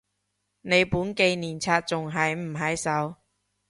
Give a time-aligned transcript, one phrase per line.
[0.61, 3.17] 你本紀念冊仲喺唔喺手？